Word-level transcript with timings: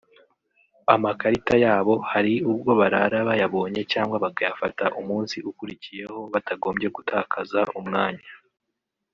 amakarita 0.95 1.55
yabo 1.65 1.93
hari 2.11 2.33
ubwo 2.51 2.71
barara 2.79 3.17
bayabonye 3.29 3.81
cyangwa 3.91 4.15
bakayafata 4.23 4.85
umunsi 5.01 5.35
ukurikiyeho 5.49 6.19
batagombye 6.33 6.87
gutakaza 6.95 7.61
umwanya 7.79 8.27